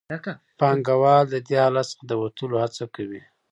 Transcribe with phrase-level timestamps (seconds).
[0.59, 3.21] پانګوال د دې حالت څخه د وتلو هڅه کوي